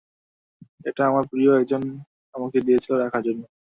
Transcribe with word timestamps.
এটা 0.85 1.01
আমার 1.09 1.23
প্রিয় 1.31 1.51
একজন 1.59 1.81
আমাকে 2.35 2.57
দিয়েছিলো 2.61 2.95
রাখার 2.97 3.21
জন্য। 3.27 3.41